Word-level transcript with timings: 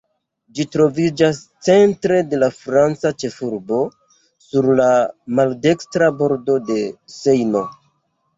Ĝi 0.59 0.63
troviĝas 0.75 1.41
centre 1.67 2.17
de 2.31 2.39
la 2.43 2.49
franca 2.61 3.11
ĉefurbo, 3.25 3.83
sur 4.47 4.69
la 4.81 4.89
maldekstra 5.41 6.09
bordo 6.25 6.59
de 6.73 6.81
Sejno. 7.19 7.65